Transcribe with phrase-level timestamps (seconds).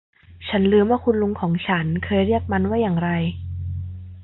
[0.47, 3.09] ฉันลืมว่าคุณลุงของฉันเคยเรียกมันว่าอย่างไร